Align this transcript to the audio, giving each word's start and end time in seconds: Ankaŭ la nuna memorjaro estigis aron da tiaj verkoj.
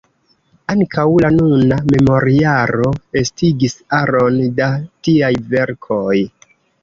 Ankaŭ 0.73 1.03
la 1.23 1.29
nuna 1.35 1.77
memorjaro 1.95 2.87
estigis 3.21 3.77
aron 3.99 4.41
da 4.61 4.71
tiaj 5.09 5.33
verkoj. 5.55 6.19